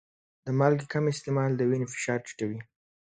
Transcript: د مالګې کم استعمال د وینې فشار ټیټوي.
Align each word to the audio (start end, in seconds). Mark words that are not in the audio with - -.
د 0.45 0.47
مالګې 0.59 0.85
کم 0.93 1.03
استعمال 1.13 1.51
د 1.55 1.61
وینې 1.69 1.87
فشار 1.93 2.19
ټیټوي. 2.25 2.59